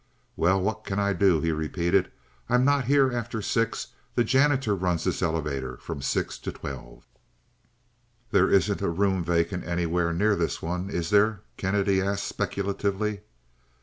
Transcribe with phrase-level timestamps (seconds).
[0.35, 2.09] "Well, what can I do?" he repeated.
[2.49, 3.89] "I'm not here after six.
[4.15, 7.05] The janitor runs this elevator from six to twelve."
[8.31, 13.21] "There isn't a room vacant anywhere near this one, is there?" Kennedy asked, speculatively.